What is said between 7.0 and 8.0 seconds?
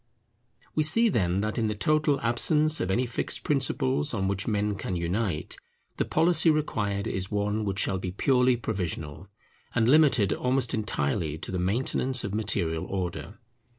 is one which shall